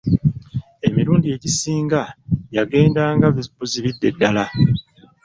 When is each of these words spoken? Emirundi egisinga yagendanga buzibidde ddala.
Emirundi 0.87 1.27
egisinga 1.35 2.01
yagendanga 2.55 3.25
buzibidde 3.59 4.07
ddala. 4.13 4.43